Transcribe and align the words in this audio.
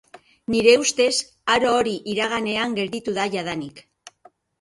Nire 0.51 0.71
ustez 0.83 1.11
aro 1.55 1.73
hori 1.81 1.93
iraganean 2.13 2.73
gelditu 2.79 3.15
da 3.19 3.27
jadanik. 3.37 3.83